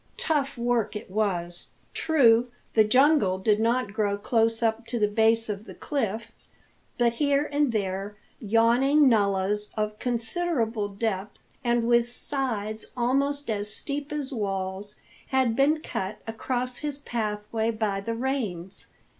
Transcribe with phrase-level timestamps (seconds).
[0.17, 1.69] Tough work it was.
[1.93, 6.31] True, the jungle did not grow close up to the base of the cliff;
[6.97, 14.11] but here and there yawning nullahs, of considerable depth, and with sides almost as steep
[14.11, 14.95] as walls,
[15.27, 18.87] had been cut across his pathway by the rains.